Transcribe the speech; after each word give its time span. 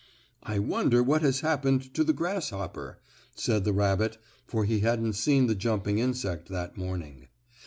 "I 0.41 0.57
wonder 0.57 1.03
what 1.03 1.21
has 1.21 1.41
happened 1.41 1.93
to 1.93 2.03
the 2.03 2.11
grasshopper?" 2.11 2.97
said 3.35 3.65
the 3.65 3.71
rabbit, 3.71 4.17
for 4.47 4.65
he 4.65 4.79
hadn't 4.79 5.13
seen 5.13 5.45
the 5.45 5.53
jumping 5.53 5.99
insect 5.99 6.49
that 6.49 6.75
morning. 6.75 7.27